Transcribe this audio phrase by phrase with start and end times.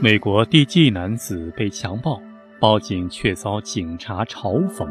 [0.00, 2.22] 美国地纪男子被强暴，
[2.60, 4.86] 报警却遭警察嘲讽。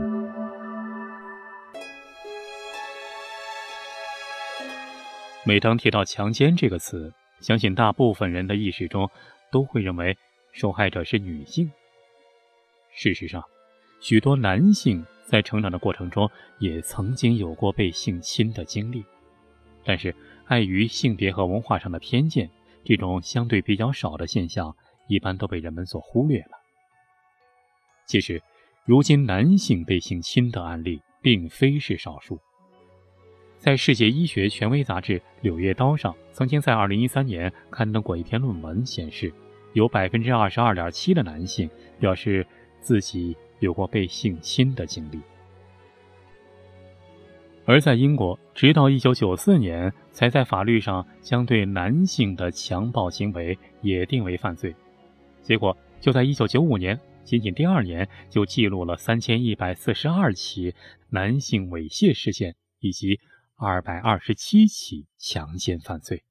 [5.45, 9.09] 每当提到强奸这个词，相信大部分人的意识中
[9.49, 10.17] 都会认为
[10.51, 11.71] 受害者是女性。
[12.91, 13.41] 事实上，
[14.01, 16.29] 许多男性在成长的过程中
[16.59, 19.05] 也曾经有过被性侵的经历，
[19.85, 20.13] 但是
[20.47, 22.49] 碍于性别和文化上的偏见，
[22.83, 24.75] 这种相对比较少的现象
[25.07, 26.51] 一般都被人们所忽略了。
[28.05, 28.41] 其实，
[28.85, 32.39] 如今男性被性侵的案例并非是少数。
[33.57, 39.33] 在世界医学权威杂志《柳叶刀》上，曾经在2013年刊登过一篇论文，显示
[39.73, 42.45] 有22.7%的男性表示。
[42.79, 45.19] 自己有过被性侵的经历，
[47.65, 54.73] 而在英国，直到1994年才在法律上将对男性的强暴行为也定为犯罪。
[55.47, 60.75] 结果，就在1995年，仅仅第二年就记录了3142起
[61.09, 63.17] 男性猥亵事件以及
[63.57, 66.21] 227起强奸犯罪。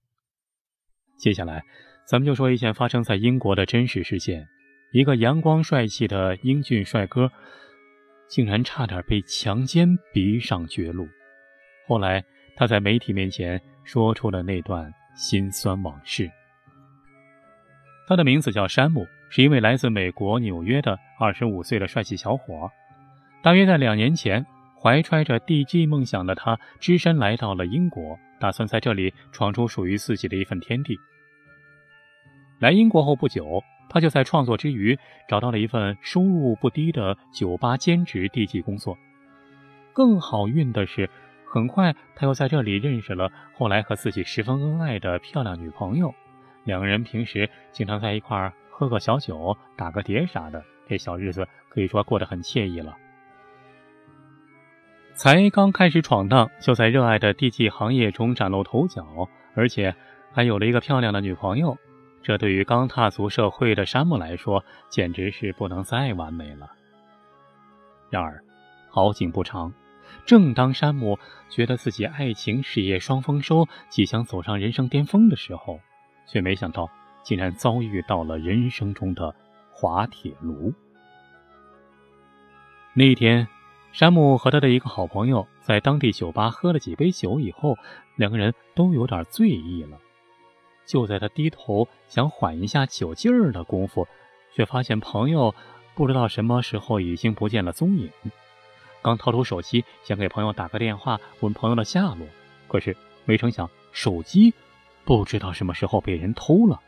[1.16, 1.62] 接下来，
[2.06, 4.46] 咱们就说一件发生在英国的真实事件。
[4.92, 7.32] 一个阳光帅气的英俊帅哥，
[8.28, 11.08] 竟然差点被强奸逼上绝路。
[11.88, 12.22] 后来，
[12.54, 16.30] 他在媒体面前说出了那段心酸往事。
[18.06, 22.70] 他的名字叫山姆，是一位来自美国纽约的二十五岁的帅气小伙。
[23.42, 24.44] 大约在两年前，
[24.80, 30.96] 怀揣着 DJ 梦想的他，只身来到了英国，打算在这里闯出属于自己的一份天地。
[32.60, 33.62] 来英国后不久。
[33.88, 34.98] 他就在创作之余
[35.28, 38.98] 找到了一份收入不低的酒吧兼职地基工作。
[39.92, 41.08] 更好运的是，
[41.48, 46.12] 很快他又在这里认识了后来和自己十分恩爱的漂亮女朋友。
[46.66, 52.94] 两个人平时经常在一块儿喝个小酒、打个碟啥的，这小日子可以说过得很惬意了。
[55.14, 59.94] 才刚开始闯荡，就在热爱的地气行业中崭露头角，而且
[60.32, 61.78] 还有了一个漂亮的女朋友。
[62.22, 66.68] 这对于刚踏足社会的山姆来说，简直是不能再完美了。
[68.10, 68.42] 然而，
[68.90, 69.72] 好景不长，
[70.24, 71.16] 正当山姆
[71.48, 75.80] 觉得自己爱情事业双丰收，即将走上人生巅峰的时候，
[76.26, 76.90] 却没想到
[77.22, 79.34] 竟然遭遇到了人生中的
[79.70, 80.72] 滑铁卢。
[82.94, 83.46] 那一天，
[83.92, 87.76] 山姆和他的一个好朋友在当地酒吧喝了几杯酒以后，
[88.14, 89.98] 两个人都有点醉意了。
[90.86, 94.06] 就在他低头想缓一下酒劲儿的功夫，
[94.54, 95.54] 却发现朋友
[95.94, 98.10] 不知道什么时候已经不见了踪影。
[99.02, 102.26] 刚掏出手机想给朋友打个电话问朋友的下落，
[102.68, 104.54] 可是没成想手机
[105.06, 106.78] 不知道什么时候被人偷了。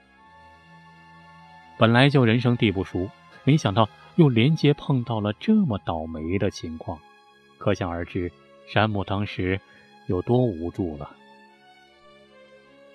[1.78, 3.08] 本来就人生地不熟，
[3.44, 6.98] 没想到又连接碰到了这么倒霉的情况，
[7.56, 8.30] 可想而知，
[8.66, 9.60] 山姆当时
[10.08, 11.08] 有多无助了。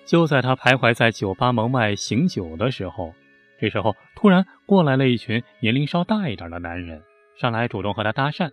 [0.04, 3.14] 就在他徘徊在酒吧门外醒酒的时候，
[3.58, 7.02] 这时候突然过来了一群年龄稍大一点的男人，
[7.40, 8.50] 上来主动和他搭讪。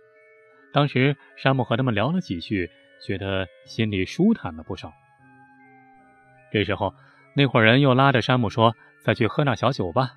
[0.72, 2.70] 当时山姆和他们聊了几句，
[3.06, 4.90] 觉得心里舒坦了不少。
[6.52, 6.94] 这时候，
[7.34, 10.12] 那伙人又拉着山姆说：“再去喝点小酒吧。”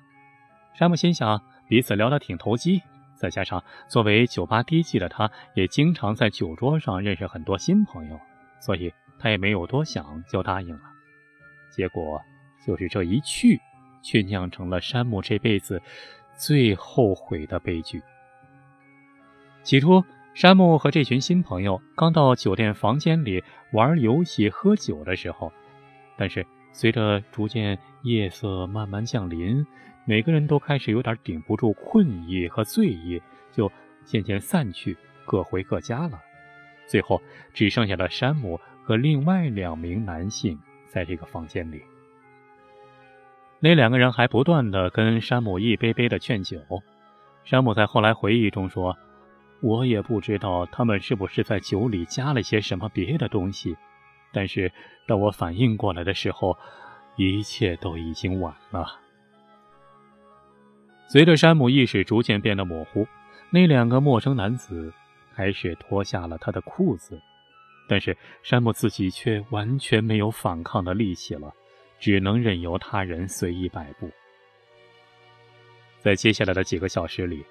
[0.78, 2.82] 山姆心想，彼此聊得挺投机，
[3.14, 8.20] 再加上作为酒吧低级的他，也经常在酒桌上认识很多新朋友，
[8.60, 10.82] 所以他也没有多想，就答应了。
[11.70, 12.20] 结果
[12.66, 13.58] 就是这一去，
[14.02, 15.80] 却酿成了山姆这辈子
[16.36, 18.02] 最后悔的悲剧。
[19.62, 20.04] 起初，
[20.34, 23.42] 山姆和这群新朋友刚到酒店房间里
[23.72, 25.50] 玩游戏、喝酒的时候，
[26.16, 29.66] 但是随着逐渐夜色慢慢降临，
[30.04, 33.20] 每个人都开始有点顶不住困意和醉意，
[33.52, 33.70] 就
[34.04, 36.20] 渐渐散去，各回各家了。
[36.86, 37.20] 最后，
[37.52, 40.58] 只剩下了山姆和另外两名男性。
[40.88, 41.82] 在这个房间里，
[43.60, 46.58] 那两个人还不断的跟山姆一杯杯的劝酒。
[47.44, 48.96] 山姆在后来回忆中说
[49.60, 53.76] ：“我也不知道他们是不是在酒里加了些什么别的东西，
[54.32, 54.72] 但是
[55.06, 56.56] 当我反应过来的时候，
[57.16, 59.00] 一切都已经晚了。”
[61.08, 63.06] 随着山姆意识逐渐变得模糊，
[63.50, 64.92] 那两个陌生男子
[65.34, 67.20] 开始脱下了他的裤子。
[67.88, 71.54] 但是山姆自己却完全没有反抗的力气了，
[72.00, 74.10] 只能任由他人随意摆布。
[76.00, 77.44] 在接下来的几个小时里，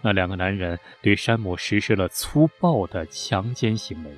[0.00, 4.10] 那两个男人对山姆实施了粗暴的强奸行为。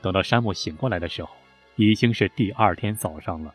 [0.00, 1.30] 等到山姆醒过来的时候，
[1.76, 3.54] 已经是第二天早上了。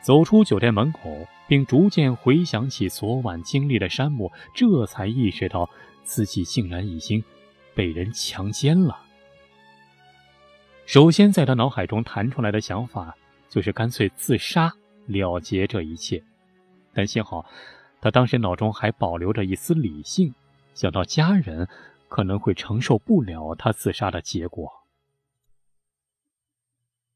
[0.00, 5.70] 走出酒店门口，并逐渐回想起昨晚经历的山姆，这才意识到
[6.02, 7.22] 自己竟然已经
[7.74, 8.98] 被人强奸了。
[10.86, 13.16] 首先，在他脑海中弹出来的想法
[13.48, 14.72] 就是干脆自杀
[15.06, 16.20] 了结这一切，
[16.92, 17.46] 但幸好
[18.00, 20.34] 他当时脑中还保留着一丝理性，
[20.74, 21.68] 想到家人
[22.12, 24.70] 可能会承受不了他自杀的结果，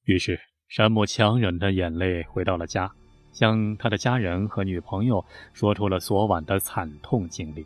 [0.04, 0.40] 于是。
[0.68, 2.90] 山姆强忍着眼泪回到了家，
[3.30, 7.64] 向他的家人和女朋友说出了昨晚的惨痛经历。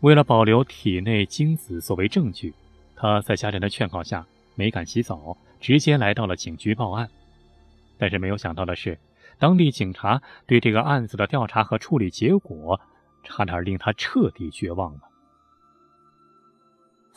[0.00, 2.52] 为了保留体内精子作为证据，
[2.96, 4.26] 他在家人的劝告下
[4.56, 7.08] 没敢洗澡，直接来到了警局报案。
[7.96, 8.98] 但是没有想到的是，
[9.38, 12.80] 当地警察对这个案子的调查和处理结果，
[13.22, 15.07] 差点令他彻底绝望了。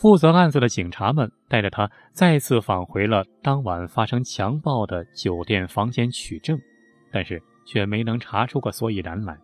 [0.01, 6.59] 负责案子的警察们带着他再次返回了当晚发生强暴的酒店房间取证，
[7.11, 9.37] 但是却没能查出个所以然来。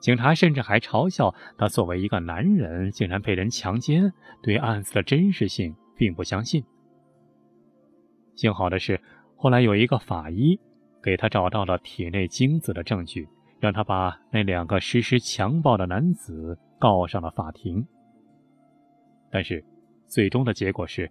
[0.00, 4.10] 警察甚至还嘲笑他作为一个男人竟然被人强奸，
[4.42, 6.64] 对案子的真实性并不相信。
[8.34, 8.98] 幸好的是，
[9.36, 10.58] 后来有一个法医
[11.02, 13.28] 给他找到了体内精子的证据，
[13.60, 17.86] 让他把那两个实施强暴的男子告上了法庭。
[19.30, 19.62] 但是。
[20.06, 21.10] 最终的结果是，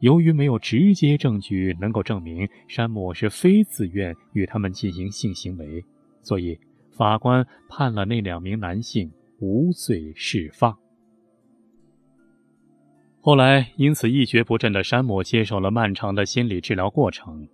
[0.00, 5.84] 由于没有直接证据能够证明山姆是非自愿与他们进行性行为，
[6.22, 6.58] 所以
[6.96, 9.10] 法官判了那两名男性
[9.40, 10.76] 无罪释放。
[13.20, 17.48] 后来，因此一蹶不振的山姆接受了漫长的心理治疗过程，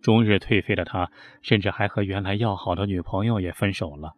[0.00, 1.10] 终日颓废的他，
[1.42, 4.14] 甚至还和原来要好的女朋友也分手了。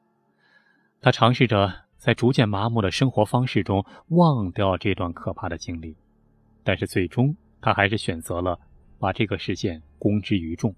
[1.01, 1.88] 他尝试着。
[1.99, 5.97] 在逐渐麻木的生活方式中忘掉这段可怕的经历，
[6.63, 8.59] 但是最终他还是选择了
[8.99, 10.75] 把这个事件公之于众。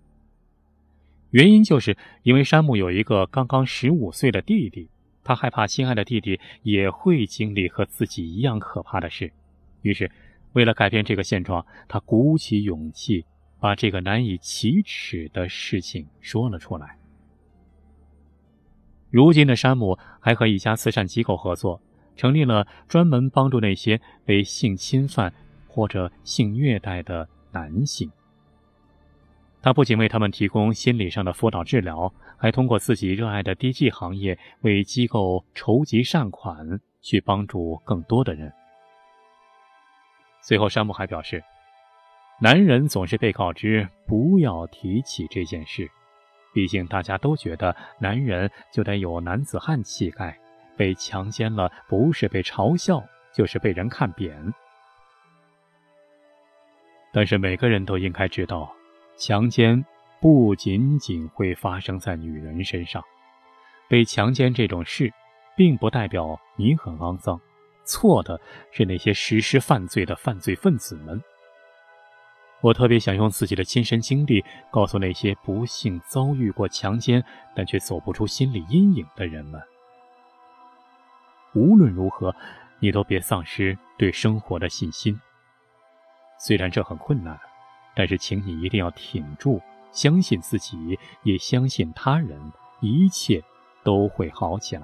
[1.30, 4.88] 原因就是因为山姆有一个刚刚十五岁的弟弟，
[5.22, 9.30] 他害怕心爱的弟弟也会经历和自己一样可怕的事，
[9.82, 10.10] 于是
[10.54, 13.24] 为了改变这个现状，他鼓起勇气
[13.60, 16.96] 把这个难以启齿的事情说了出来。
[19.10, 21.80] 如今的山姆还和一家慈善机构合作，
[22.16, 25.32] 成立了专门帮助那些被性侵犯
[25.66, 28.10] 或者性虐待的男性。
[29.62, 38.50] 他不仅为他们提供心理上的辅导治疗，还通过自己热爱的 DJ 行业为机构筹集善款，去帮助更多的人。
[40.40, 41.44] 随后，山姆还表示，
[42.40, 45.90] 男人总是被告知不要提起这件事。
[46.52, 50.38] 毕竟大家都觉得男人就得有男子汉气概，
[50.76, 53.02] 被强奸了不是被嘲笑，
[53.32, 54.52] 就是被人看扁。
[57.12, 58.72] 但是每个人都应该知道，
[59.16, 59.84] 强奸
[60.20, 63.02] 不仅仅会发生在女人身上，
[63.88, 65.12] 被强奸这种事，
[65.56, 67.40] 并不代表你很肮脏，
[67.84, 71.20] 错的是那些实施犯罪的犯罪分子们。
[72.62, 77.24] 我特别想用自己的亲身经历，告诉那些不幸遭遇过强奸
[77.54, 79.60] 但却走不出心理阴影的人们：
[81.54, 82.34] 无论如何，
[82.78, 85.18] 你都别丧失对生活的信心。
[86.38, 87.38] 虽然这很困难，
[87.94, 89.60] 但是请你一定要挺住，
[89.90, 92.38] 相信自己，也相信他人，
[92.80, 93.42] 一切
[93.82, 94.82] 都会好起来。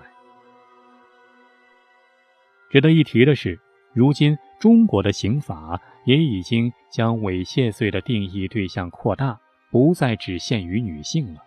[2.71, 3.61] 值得一提的是，
[3.97, 4.38] 如今。
[4.59, 9.38] 中国的刑法也已经将猥亵罪的定义对象扩大，
[9.71, 11.43] 不再只限于女性了。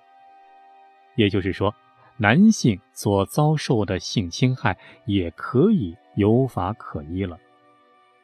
[1.16, 1.74] 也就是说，
[2.18, 7.36] 男性所遭受的性侵害也可以有法可依了。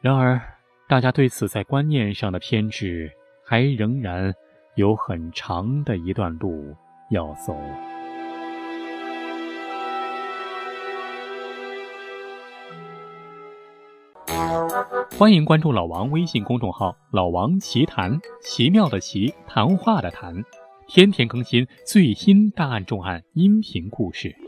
[0.00, 0.40] 然而，
[0.88, 3.10] 大家对此在观念上的偏执，
[3.44, 4.32] 还仍然
[4.76, 6.76] 有很长的一段路
[7.10, 7.58] 要走。
[15.18, 20.34] 欢迎关注老王微信公众号“老王奇谈”，奇妙的奇，谈话的谈，
[20.86, 24.45] 天天更新最新大案重案音频故事。